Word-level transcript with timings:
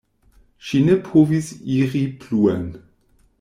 Ŝi 0.69 0.79
ne 0.87 0.95
povis 1.09 1.51
iri 1.75 2.01
pluen. 2.25 2.65